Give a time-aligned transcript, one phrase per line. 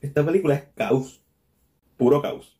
[0.00, 1.22] Esta película es caos.
[1.96, 2.56] Puro caos.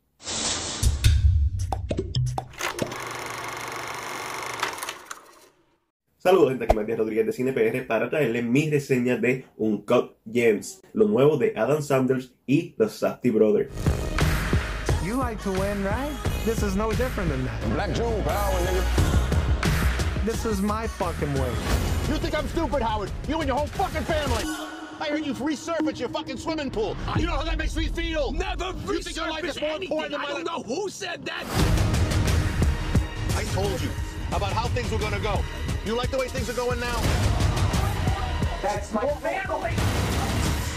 [6.18, 11.06] Saludos, gente, aquí Matías Rodríguez de CinePR para traerles mi reseña de Uncut Gems, lo
[11.06, 13.72] nuevo de Adam Sanders y The Safety Brothers.
[15.04, 16.11] You like to win, right?
[16.45, 17.75] This is no different than that.
[17.75, 20.25] Black June power, nigga.
[20.25, 21.53] This is my fucking way.
[22.09, 23.12] You think I'm stupid, Howard?
[23.29, 24.76] You and your whole fucking family.
[25.01, 26.97] I heard you resurface your fucking swimming pool.
[27.19, 28.33] You know how that makes me feel?
[28.33, 29.83] Never You think your life is resurface more anything.
[29.93, 30.66] important than I don't life?
[30.69, 31.45] know who said that.
[33.37, 33.91] I told you
[34.33, 35.39] about how things were gonna go.
[35.84, 37.01] You like the way things are going now?
[38.62, 39.73] That's my family.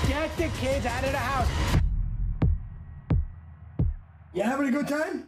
[0.08, 1.48] Get the kids out of the house.
[4.34, 5.28] You having a good time?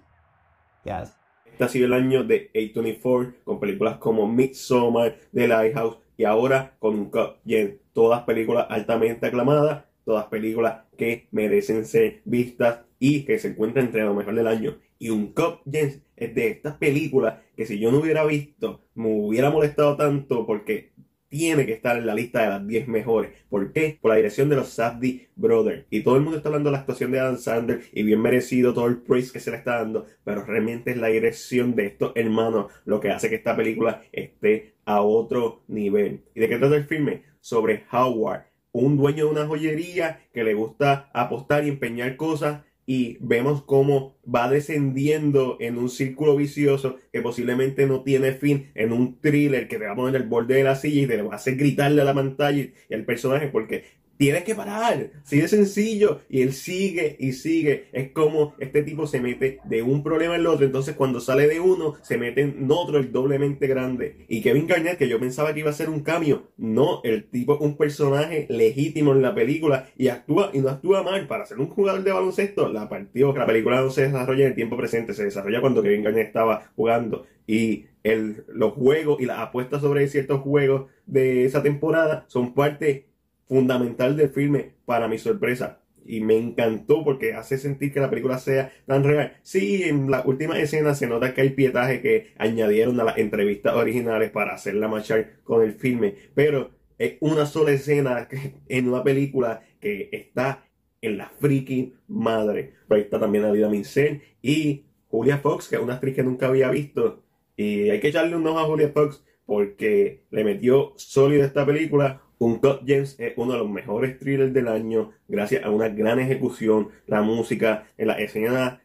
[0.85, 1.11] Yes.
[1.45, 6.75] Este ha sido el año de A24 con películas como Midsommar, The Lighthouse y ahora
[6.77, 7.77] con Uncut Gems.
[7.93, 14.03] Todas películas altamente aclamadas, todas películas que merecen ser vistas y que se encuentran entre
[14.03, 14.77] lo mejor del año.
[14.99, 19.49] Y Uncut Gems es de estas películas que si yo no hubiera visto me hubiera
[19.49, 20.91] molestado tanto porque
[21.31, 23.31] tiene que estar en la lista de las 10 mejores.
[23.49, 23.97] ¿Por qué?
[24.01, 25.85] Por la dirección de los Safdie Brothers.
[25.89, 28.73] Y todo el mundo está hablando de la actuación de Adam Sandler y bien merecido
[28.73, 32.11] todo el praise que se le está dando, pero realmente es la dirección de estos
[32.15, 36.25] hermanos lo que hace que esta película esté a otro nivel.
[36.35, 37.23] ¿Y de qué trata el filme?
[37.39, 42.61] Sobre Howard, un dueño de una joyería que le gusta apostar y empeñar cosas
[42.93, 48.91] y vemos cómo va descendiendo en un círculo vicioso que posiblemente no tiene fin en
[48.91, 51.31] un thriller que te va a poner el borde de la silla y te va
[51.31, 53.85] a hacer gritarle a la pantalla y al personaje porque
[54.21, 59.07] tienes que parar, así de sencillo y él sigue y sigue, es como este tipo
[59.07, 62.41] se mete de un problema en el otro, entonces cuando sale de uno se mete
[62.41, 64.27] en otro el doblemente grande.
[64.27, 67.55] Y Kevin Garnett que yo pensaba que iba a ser un cambio, no, el tipo
[67.55, 71.25] es un personaje legítimo en la película y actúa y no actúa mal.
[71.25, 74.55] Para ser un jugador de baloncesto, la partió, la película no se desarrolla en el
[74.55, 77.25] tiempo presente, se desarrolla cuando Kevin Garnett estaba jugando.
[77.47, 83.10] Y el, los juegos y las apuestas sobre ciertos juegos de esa temporada son parte
[83.51, 85.81] fundamental del filme para mi sorpresa.
[86.05, 89.33] Y me encantó porque hace sentir que la película sea tan real.
[89.41, 93.75] Sí, en la última escena se nota que hay pietaje que añadieron a las entrevistas
[93.75, 96.15] originales para hacerla marchar con el filme.
[96.33, 98.29] Pero es una sola escena
[98.69, 100.63] en una película que está
[101.01, 102.75] en la freaking madre.
[102.87, 106.47] Pero ahí está también Alida Mincel y Julia Fox, que es una actriz que nunca
[106.47, 107.21] había visto.
[107.57, 112.21] Y hay que echarle un ojo a Julia Fox porque le metió sólido esta película.
[112.39, 116.89] Uncut Gems es uno de los mejores thrillers del año gracias a una gran ejecución,
[117.05, 118.07] la música, en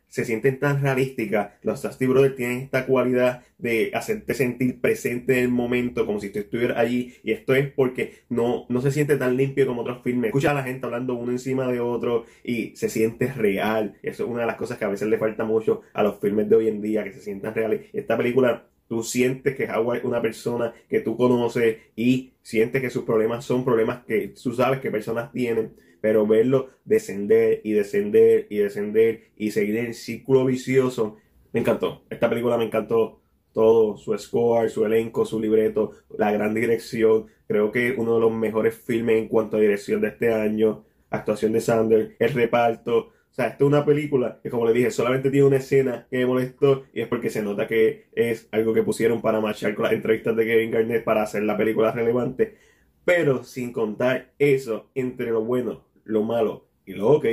[0.08, 1.50] se sienten tan realísticas.
[1.62, 6.30] Los Safdie Brothers tienen esta cualidad de hacerte sentir presente en el momento, como si
[6.30, 7.14] tú estuvieras allí.
[7.22, 10.28] Y esto es porque no, no se siente tan limpio como otros filmes.
[10.28, 13.96] Escucha a la gente hablando uno encima de otro y se siente real.
[14.02, 16.48] Eso es una de las cosas que a veces le falta mucho a los filmes
[16.48, 17.82] de hoy en día, que se sientan reales.
[17.92, 22.90] Esta película Tú sientes que Howard es una persona que tú conoces y sientes que
[22.90, 28.46] sus problemas son problemas que tú sabes que personas tienen, pero verlo descender y descender
[28.48, 31.16] y descender y seguir en círculo vicioso,
[31.52, 32.02] me encantó.
[32.10, 33.20] Esta película me encantó
[33.52, 37.26] todo, su score, su elenco, su libreto, la gran dirección.
[37.48, 40.84] Creo que uno de los mejores filmes en cuanto a dirección de este año.
[41.08, 44.90] Actuación de Sanders, el reparto, o sea, esto es una película que, como le dije,
[44.90, 48.72] solamente tiene una escena que me molestó y es porque se nota que es algo
[48.72, 52.56] que pusieron para marchar con las entrevistas de Kevin Garnett para hacer la película relevante.
[53.04, 57.26] Pero sin contar eso, entre lo bueno, lo malo y lo ok,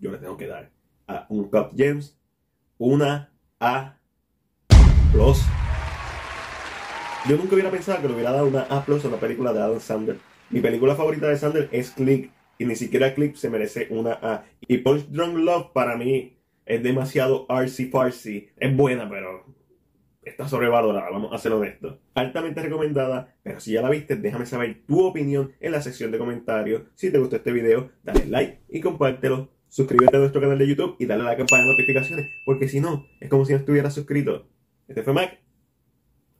[0.00, 0.72] yo le tengo que dar
[1.06, 2.18] a un Cup Gems
[2.76, 3.96] una A
[5.12, 5.40] plus.
[7.28, 9.60] Yo nunca hubiera pensado que le hubiera dado una A plus a una película de
[9.60, 10.16] Adam Sandler.
[10.50, 14.44] Mi película favorita de Sandler es Click y ni siquiera Clip se merece una A.
[14.60, 18.48] Y Punch Drunk Love para mí es demasiado artsy farsi.
[18.58, 19.46] Es buena, pero
[20.22, 21.98] está sobrevalorada, vamos a ser honestos.
[22.14, 26.18] Altamente recomendada, pero si ya la viste, déjame saber tu opinión en la sección de
[26.18, 26.82] comentarios.
[26.94, 29.48] Si te gustó este video, dale like y compártelo.
[29.68, 32.80] Suscríbete a nuestro canal de YouTube y dale a la campana de notificaciones, porque si
[32.80, 34.46] no, es como si no estuvieras suscrito.
[34.86, 35.38] Este fue Mac.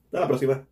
[0.06, 0.67] Hasta la próxima.